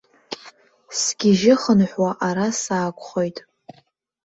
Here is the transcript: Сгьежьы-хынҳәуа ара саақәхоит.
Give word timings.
Сгьежьы-хынҳәуа 0.99 2.09
ара 2.27 2.47
саақәхоит. 2.61 3.37